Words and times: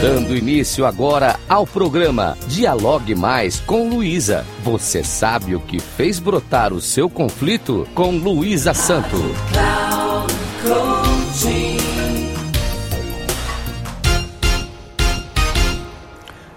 Dando 0.00 0.36
início 0.36 0.84
agora 0.84 1.40
ao 1.48 1.66
programa 1.66 2.36
Dialogue 2.48 3.14
Mais 3.14 3.60
com 3.60 3.88
Luísa. 3.88 4.44
Você 4.62 5.02
sabe 5.02 5.54
o 5.56 5.60
que 5.60 5.80
fez 5.80 6.18
brotar 6.18 6.70
o 6.74 6.82
seu 6.82 7.08
conflito 7.08 7.88
com 7.94 8.10
Luísa 8.10 8.74
Santo. 8.74 9.16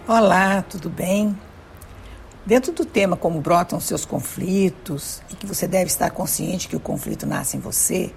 Olá, 0.06 0.62
tudo 0.64 0.90
bem? 0.90 1.40
Dentro 2.46 2.74
do 2.74 2.84
tema 2.84 3.16
como 3.16 3.40
brotam 3.40 3.80
seus 3.80 4.04
conflitos 4.04 5.22
e 5.32 5.36
que 5.36 5.46
você 5.48 5.66
deve 5.66 5.86
estar 5.86 6.10
consciente 6.10 6.68
que 6.68 6.76
o 6.76 6.80
conflito 6.80 7.26
nasce 7.26 7.56
em 7.56 7.62
você, 7.62 8.14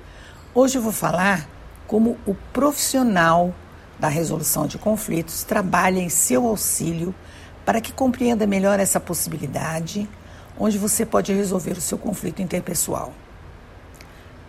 hoje 0.52 0.78
eu 0.78 0.82
vou 0.82 0.92
falar 0.92 1.48
como 1.86 2.18
o 2.26 2.34
profissional 2.52 3.54
da 4.02 4.08
resolução 4.08 4.66
de 4.66 4.78
conflitos 4.78 5.44
trabalha 5.44 6.00
em 6.00 6.08
seu 6.08 6.44
auxílio 6.48 7.14
para 7.64 7.80
que 7.80 7.92
compreenda 7.92 8.48
melhor 8.48 8.80
essa 8.80 8.98
possibilidade, 8.98 10.08
onde 10.58 10.76
você 10.76 11.06
pode 11.06 11.32
resolver 11.32 11.78
o 11.78 11.80
seu 11.80 11.96
conflito 11.96 12.42
interpessoal. 12.42 13.12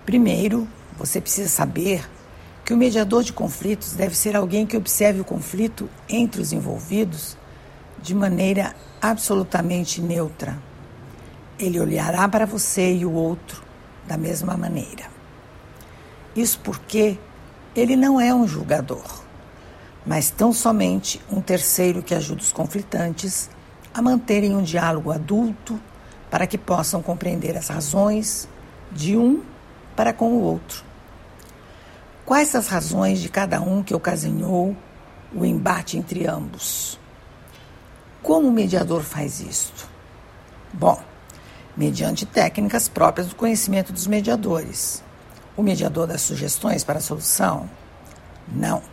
Primeiro, 0.07 0.67
você 0.97 1.21
precisa 1.21 1.49
saber 1.49 2.09
que 2.65 2.73
o 2.73 2.77
mediador 2.77 3.21
de 3.21 3.31
conflitos 3.31 3.93
deve 3.93 4.17
ser 4.17 4.35
alguém 4.35 4.65
que 4.65 4.75
observe 4.75 5.21
o 5.21 5.25
conflito 5.25 5.87
entre 6.09 6.41
os 6.41 6.51
envolvidos 6.51 7.37
de 8.01 8.15
maneira 8.15 8.75
absolutamente 8.99 10.01
neutra. 10.01 10.57
Ele 11.59 11.79
olhará 11.79 12.27
para 12.27 12.47
você 12.47 12.91
e 12.91 13.05
o 13.05 13.11
outro 13.11 13.61
da 14.07 14.17
mesma 14.17 14.57
maneira. 14.57 15.05
Isso 16.35 16.59
porque 16.63 17.19
ele 17.75 17.95
não 17.95 18.19
é 18.19 18.33
um 18.33 18.47
julgador 18.47 19.22
mas 20.05 20.29
tão 20.29 20.51
somente 20.51 21.21
um 21.31 21.41
terceiro 21.41 22.03
que 22.03 22.13
ajuda 22.13 22.41
os 22.41 22.51
conflitantes 22.51 23.49
a 23.93 24.01
manterem 24.01 24.55
um 24.55 24.61
diálogo 24.61 25.11
adulto 25.11 25.79
para 26.29 26.47
que 26.47 26.57
possam 26.57 27.01
compreender 27.01 27.55
as 27.57 27.67
razões 27.67 28.49
de 28.91 29.15
um 29.15 29.43
para 29.95 30.11
com 30.11 30.33
o 30.33 30.41
outro. 30.41 30.83
Quais 32.25 32.55
as 32.55 32.67
razões 32.67 33.19
de 33.21 33.29
cada 33.29 33.61
um 33.61 33.83
que 33.83 33.93
ocasionou 33.93 34.75
o 35.33 35.45
embate 35.45 35.97
entre 35.97 36.25
ambos? 36.27 36.99
Como 38.21 38.47
o 38.47 38.51
mediador 38.51 39.03
faz 39.03 39.41
isto? 39.41 39.87
Bom, 40.73 40.99
mediante 41.75 42.25
técnicas 42.25 42.87
próprias 42.87 43.27
do 43.27 43.35
conhecimento 43.35 43.91
dos 43.91 44.07
mediadores. 44.07 45.03
O 45.55 45.61
mediador 45.61 46.07
dá 46.07 46.17
sugestões 46.17 46.83
para 46.83 46.99
a 46.99 47.01
solução? 47.01 47.69
Não. 48.47 48.92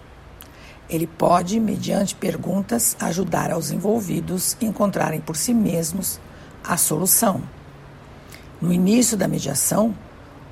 Ele 0.91 1.07
pode, 1.07 1.61
mediante 1.61 2.17
perguntas, 2.17 2.97
ajudar 2.99 3.53
aos 3.53 3.71
envolvidos 3.71 4.57
encontrarem 4.61 5.21
por 5.21 5.37
si 5.37 5.55
mesmos 5.55 6.21
a 6.65 6.77
solução. 6.77 7.43
No 8.61 8.73
início 8.73 9.17
da 9.17 9.29
mediação, 9.29 9.95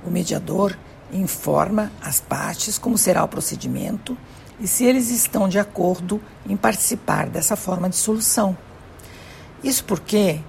o 0.07 0.11
mediador 0.11 0.79
informa 1.13 1.91
as 2.01 2.21
partes 2.21 2.79
como 2.79 2.97
será 2.97 3.25
o 3.25 3.29
procedimento 3.29 4.17
e 4.61 4.69
se 4.69 4.85
eles 4.85 5.11
estão 5.11 5.49
de 5.49 5.59
acordo 5.59 6.21
em 6.49 6.57
participar 6.57 7.29
dessa 7.29 7.57
forma 7.57 7.89
de 7.89 7.97
solução. 7.97 8.57
Isso 9.63 9.85
porque, 9.85 10.41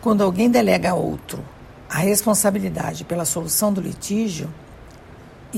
quando 0.00 0.24
alguém 0.24 0.50
delega 0.50 0.92
a 0.92 0.94
outro 0.94 1.44
a 1.88 1.98
responsabilidade 1.98 3.04
pela 3.04 3.24
solução 3.24 3.72
do 3.72 3.80
litígio, 3.80 4.52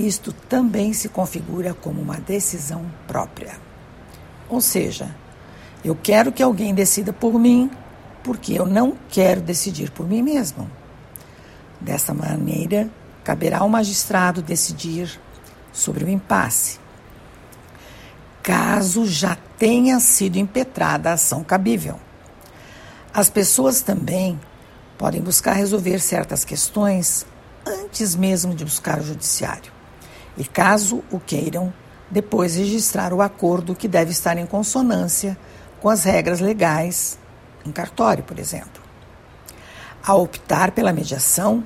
isto 0.07 0.33
também 0.33 0.93
se 0.93 1.09
configura 1.09 1.75
como 1.75 2.01
uma 2.01 2.19
decisão 2.19 2.85
própria. 3.07 3.59
Ou 4.49 4.61
seja, 4.61 5.15
eu 5.85 5.95
quero 5.95 6.33
que 6.33 6.43
alguém 6.43 6.75
decida 6.75 7.13
por 7.13 7.39
mim, 7.39 7.71
porque 8.23 8.53
eu 8.53 8.67
não 8.67 8.97
quero 9.09 9.41
decidir 9.41 9.91
por 9.91 10.07
mim 10.07 10.23
mesmo. 10.23 10.71
Dessa 11.81 12.13
maneira, 12.13 12.91
caberá 13.23 13.59
ao 13.59 13.69
magistrado 13.69 14.43
decidir 14.43 15.21
sobre 15.73 16.05
o 16.05 16.09
impasse, 16.09 16.79
caso 18.43 19.07
já 19.07 19.37
tenha 19.59 20.01
sido 20.01 20.37
impetrada 20.37 21.11
a 21.11 21.13
ação 21.13 21.45
cabível. 21.45 22.01
As 23.13 23.29
pessoas 23.29 23.83
também 23.83 24.41
podem 24.97 25.21
buscar 25.21 25.53
resolver 25.53 26.01
certas 26.01 26.45
questões 26.45 27.27
antes 27.67 28.17
mesmo 28.17 28.55
de 28.55 28.65
buscar 28.65 28.99
o 28.99 29.05
judiciário. 29.05 29.78
E 30.39 30.45
caso 30.45 31.03
o 31.11 31.19
queiram, 31.19 31.75
depois 32.09 32.55
registrar 32.55 33.13
o 33.13 33.21
acordo 33.21 33.75
que 33.75 33.89
deve 33.89 34.13
estar 34.13 34.39
em 34.39 34.47
consonância 34.47 35.37
com 35.81 35.89
as 35.89 36.05
regras 36.05 36.39
legais, 36.39 37.19
em 37.67 37.73
cartório, 37.73 38.23
por 38.23 38.39
exemplo. 38.39 38.81
Ao 40.07 40.23
optar 40.23 40.71
pela 40.71 40.93
mediação, 40.93 41.65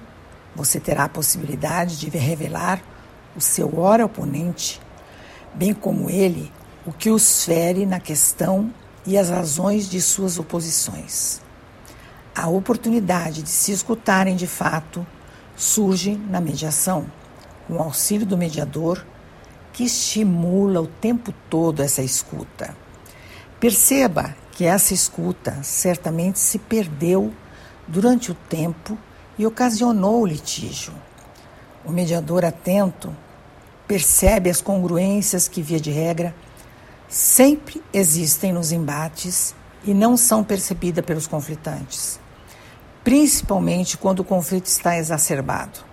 você 0.57 0.81
terá 0.81 1.05
a 1.05 1.09
possibilidade 1.09 1.99
de 1.99 2.09
revelar 2.17 2.83
o 3.37 3.41
seu 3.43 3.79
hora 3.79 4.07
oponente, 4.07 4.81
bem 5.55 5.75
como 5.75 6.09
ele 6.09 6.51
o 6.87 6.93
que 6.93 7.11
os 7.11 7.45
fere 7.45 7.85
na 7.85 8.01
questão 8.01 8.73
e 9.07 9.19
as 9.19 9.29
razões 9.29 9.89
de 9.89 10.01
suas 10.01 10.39
oposições. 10.39 11.43
A 12.35 12.49
oportunidade 12.49 13.43
de 13.43 13.51
se 13.51 13.71
escutarem 13.71 14.35
de 14.35 14.47
fato 14.47 15.07
surge 15.55 16.17
na 16.17 16.41
mediação, 16.41 17.07
o 17.77 17.83
auxílio 17.83 18.27
do 18.27 18.37
mediador 18.37 19.05
que 19.73 19.85
estimula 19.85 20.81
o 20.81 20.87
tempo 20.87 21.33
todo 21.49 21.83
essa 21.83 22.03
escuta. 22.03 22.77
Perceba 23.59 24.35
que 24.53 24.65
essa 24.65 24.93
escuta 24.93 25.63
certamente 25.63 26.39
se 26.39 26.59
perdeu 26.59 27.33
durante 27.89 28.31
o 28.31 28.35
tempo 28.35 28.99
e 29.39 29.47
ocasionou 29.47 30.23
o 30.23 30.27
litígio. 30.27 30.93
O 31.85 31.91
mediador 31.91 32.45
atento 32.45 33.15
percebe 33.89 34.51
as 34.51 34.61
congruências 34.61 35.49
que, 35.49 35.63
via 35.63 35.81
de 35.81 35.91
regra, 35.91 36.35
sempre 37.09 37.83
existem 37.93 38.53
nos 38.53 38.73
embates 38.73 39.55
e 39.85 39.93
não 39.93 40.17
são 40.17 40.45
percebidas 40.45 41.05
pelos 41.05 41.27
conflitantes, 41.27 42.21
principalmente 43.03 43.99
quando 43.99 44.21
o 44.21 44.25
conflito 44.25 44.67
está 44.67 44.97
exacerbado. 44.97 45.92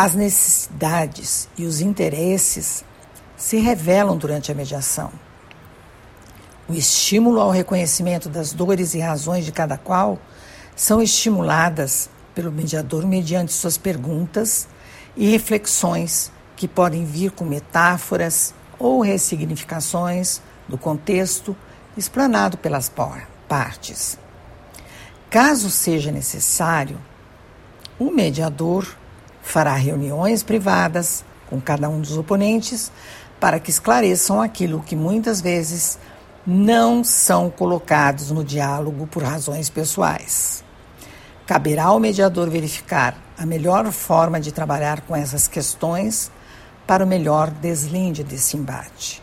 As 0.00 0.14
necessidades 0.14 1.48
e 1.58 1.64
os 1.64 1.80
interesses 1.80 2.84
se 3.36 3.56
revelam 3.58 4.16
durante 4.16 4.52
a 4.52 4.54
mediação. 4.54 5.10
O 6.68 6.72
estímulo 6.72 7.40
ao 7.40 7.50
reconhecimento 7.50 8.28
das 8.28 8.52
dores 8.52 8.94
e 8.94 9.00
razões 9.00 9.44
de 9.44 9.50
cada 9.50 9.76
qual 9.76 10.16
são 10.76 11.02
estimuladas 11.02 12.08
pelo 12.32 12.52
mediador 12.52 13.04
mediante 13.04 13.52
suas 13.52 13.76
perguntas 13.76 14.68
e 15.16 15.28
reflexões 15.32 16.30
que 16.54 16.68
podem 16.68 17.04
vir 17.04 17.32
com 17.32 17.44
metáforas 17.44 18.54
ou 18.78 19.00
ressignificações 19.00 20.40
do 20.68 20.78
contexto 20.78 21.56
explanado 21.96 22.56
pelas 22.56 22.88
partes. 23.48 24.16
Caso 25.28 25.68
seja 25.68 26.12
necessário, 26.12 27.00
o 27.98 28.12
mediador 28.12 28.86
fará 29.48 29.74
reuniões 29.74 30.42
privadas 30.42 31.24
com 31.48 31.58
cada 31.58 31.88
um 31.88 32.00
dos 32.00 32.18
oponentes 32.18 32.92
para 33.40 33.58
que 33.58 33.70
esclareçam 33.70 34.42
aquilo 34.42 34.82
que 34.82 34.94
muitas 34.94 35.40
vezes 35.40 35.98
não 36.46 37.02
são 37.02 37.48
colocados 37.48 38.30
no 38.30 38.44
diálogo 38.44 39.06
por 39.06 39.22
razões 39.22 39.70
pessoais. 39.70 40.62
Caberá 41.46 41.84
ao 41.84 41.98
mediador 41.98 42.50
verificar 42.50 43.16
a 43.38 43.46
melhor 43.46 43.90
forma 43.90 44.38
de 44.38 44.52
trabalhar 44.52 45.00
com 45.02 45.16
essas 45.16 45.48
questões 45.48 46.30
para 46.86 47.02
o 47.04 47.06
melhor 47.06 47.50
deslinde 47.50 48.22
desse 48.22 48.56
embate. 48.56 49.22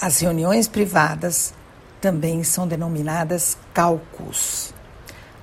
As 0.00 0.18
reuniões 0.18 0.66
privadas 0.66 1.54
também 2.00 2.42
são 2.42 2.66
denominadas 2.66 3.56
cálculos. 3.72 4.74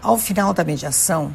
Ao 0.02 0.18
final 0.18 0.54
da 0.54 0.64
mediação, 0.64 1.34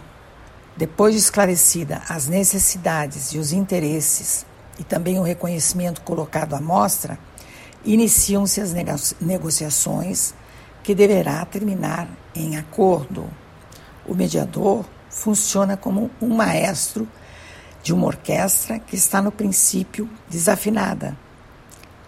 depois 0.76 1.14
de 1.14 1.20
esclarecida 1.20 2.02
as 2.08 2.26
necessidades 2.28 3.32
e 3.32 3.38
os 3.38 3.52
interesses 3.52 4.44
e 4.78 4.84
também 4.84 5.18
o 5.18 5.22
reconhecimento 5.22 6.02
colocado 6.02 6.54
à 6.54 6.60
mostra, 6.60 7.18
iniciam-se 7.84 8.60
as 8.60 8.74
negociações 9.20 10.34
que 10.82 10.94
deverá 10.94 11.44
terminar 11.46 12.08
em 12.34 12.58
acordo. 12.58 13.28
O 14.06 14.14
mediador 14.14 14.84
funciona 15.08 15.76
como 15.76 16.10
um 16.20 16.36
maestro 16.36 17.08
de 17.82 17.94
uma 17.94 18.06
orquestra 18.06 18.78
que 18.78 18.96
está 18.96 19.22
no 19.22 19.32
princípio 19.32 20.08
desafinada. 20.28 21.16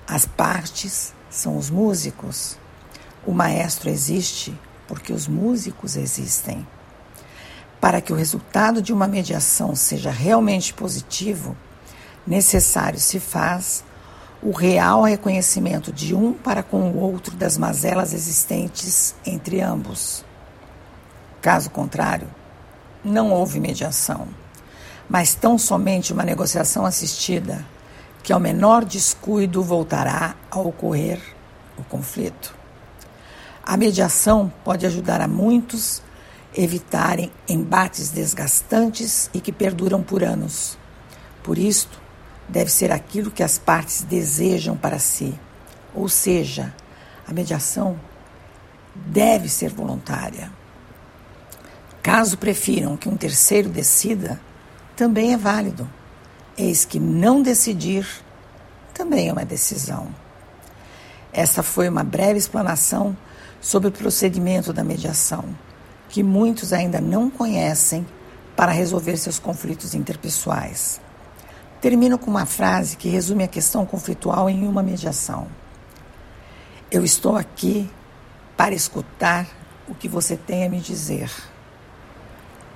As 0.06 0.26
partes 0.26 1.14
são 1.30 1.56
os 1.56 1.70
músicos. 1.70 2.58
O 3.26 3.32
maestro 3.32 3.88
existe 3.88 4.58
porque 4.86 5.12
os 5.12 5.26
músicos 5.26 5.96
existem. 5.96 6.66
Para 7.80 8.00
que 8.00 8.12
o 8.12 8.16
resultado 8.16 8.82
de 8.82 8.92
uma 8.92 9.06
mediação 9.06 9.74
seja 9.74 10.10
realmente 10.10 10.74
positivo, 10.74 11.56
necessário 12.26 12.98
se 12.98 13.20
faz 13.20 13.84
o 14.42 14.52
real 14.52 15.02
reconhecimento 15.02 15.92
de 15.92 16.14
um 16.14 16.32
para 16.32 16.62
com 16.62 16.90
o 16.90 16.98
outro 16.98 17.36
das 17.36 17.56
mazelas 17.58 18.12
existentes 18.12 19.14
entre 19.26 19.60
ambos. 19.60 20.24
Caso 21.40 21.70
contrário, 21.70 22.28
não 23.04 23.32
houve 23.32 23.60
mediação, 23.60 24.28
mas 25.08 25.34
tão 25.34 25.58
somente 25.58 26.12
uma 26.12 26.24
negociação 26.24 26.84
assistida, 26.84 27.64
que 28.22 28.32
ao 28.32 28.40
menor 28.40 28.84
descuido 28.84 29.62
voltará 29.62 30.34
a 30.50 30.58
ocorrer 30.58 31.20
o 31.76 31.84
conflito. 31.84 32.54
A 33.62 33.76
mediação 33.76 34.52
pode 34.64 34.86
ajudar 34.86 35.20
a 35.20 35.28
muitos 35.28 36.02
evitarem 36.58 37.30
embates 37.48 38.10
desgastantes 38.10 39.30
e 39.32 39.40
que 39.40 39.52
perduram 39.52 40.02
por 40.02 40.24
anos. 40.24 40.76
Por 41.40 41.56
isto, 41.56 42.00
deve 42.48 42.68
ser 42.68 42.90
aquilo 42.90 43.30
que 43.30 43.44
as 43.44 43.58
partes 43.58 44.02
desejam 44.02 44.76
para 44.76 44.98
si. 44.98 45.38
Ou 45.94 46.08
seja, 46.08 46.74
a 47.28 47.32
mediação 47.32 47.98
deve 48.92 49.48
ser 49.48 49.70
voluntária. 49.70 50.50
Caso 52.02 52.36
prefiram 52.36 52.96
que 52.96 53.08
um 53.08 53.16
terceiro 53.16 53.68
decida, 53.68 54.40
também 54.96 55.32
é 55.32 55.36
válido. 55.36 55.88
Eis 56.56 56.84
que 56.84 56.98
não 56.98 57.40
decidir 57.40 58.04
também 58.92 59.28
é 59.28 59.32
uma 59.32 59.44
decisão. 59.44 60.08
Essa 61.32 61.62
foi 61.62 61.88
uma 61.88 62.02
breve 62.02 62.36
explanação 62.36 63.16
sobre 63.60 63.90
o 63.90 63.92
procedimento 63.92 64.72
da 64.72 64.82
mediação, 64.82 65.44
que 66.08 66.22
muitos 66.22 66.72
ainda 66.72 67.00
não 67.00 67.30
conhecem 67.30 68.06
para 68.56 68.72
resolver 68.72 69.16
seus 69.16 69.38
conflitos 69.38 69.94
interpessoais. 69.94 71.00
Termino 71.80 72.18
com 72.18 72.30
uma 72.30 72.46
frase 72.46 72.96
que 72.96 73.08
resume 73.08 73.44
a 73.44 73.48
questão 73.48 73.86
conflitual 73.86 74.50
em 74.50 74.66
uma 74.66 74.82
mediação. 74.82 75.46
Eu 76.90 77.04
estou 77.04 77.36
aqui 77.36 77.88
para 78.56 78.74
escutar 78.74 79.46
o 79.86 79.94
que 79.94 80.08
você 80.08 80.36
tem 80.36 80.64
a 80.64 80.68
me 80.68 80.80
dizer. 80.80 81.30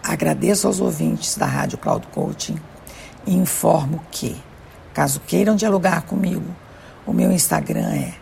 Agradeço 0.02 0.66
aos 0.66 0.80
ouvintes 0.80 1.36
da 1.36 1.46
Rádio 1.46 1.78
Cloud 1.78 2.06
Coaching 2.08 2.58
e 3.26 3.34
informo 3.34 4.04
que, 4.10 4.36
caso 4.92 5.20
queiram 5.20 5.56
dialogar 5.56 6.02
comigo, 6.02 6.54
o 7.06 7.12
meu 7.12 7.32
Instagram 7.32 7.92
é 7.92 8.14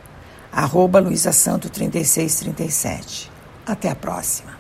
arroba 0.52 1.02
luisasanto3637. 1.02 3.28
Até 3.66 3.90
a 3.90 3.94
próxima. 3.94 4.59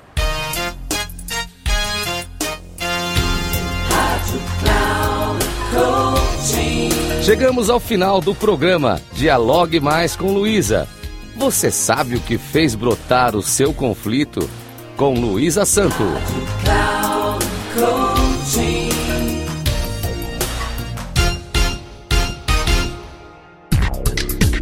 Chegamos 7.30 7.70
ao 7.70 7.78
final 7.78 8.20
do 8.20 8.34
programa 8.34 9.00
Dialogue 9.12 9.78
Mais 9.78 10.16
com 10.16 10.32
Luísa. 10.32 10.88
Você 11.36 11.70
sabe 11.70 12.16
o 12.16 12.20
que 12.20 12.36
fez 12.36 12.74
brotar 12.74 13.36
o 13.36 13.40
seu 13.40 13.72
conflito? 13.72 14.50
Com 14.96 15.14
Luísa 15.14 15.64
Santo. 15.64 16.02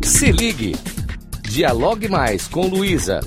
Se 0.02 0.30
ligue. 0.30 0.76
Dialogue 1.48 2.06
Mais 2.06 2.46
com 2.46 2.66
Luísa. 2.66 3.20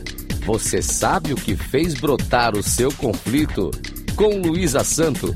Você 0.45 0.83
sabe 0.83 1.33
o 1.33 1.35
que 1.35 1.55
fez 1.55 1.95
brotar 1.95 2.55
o 2.55 2.61
seu 2.61 2.91
conflito? 2.91 3.71
Com 4.15 4.39
Luísa 4.39 4.83
Santo 4.83 5.35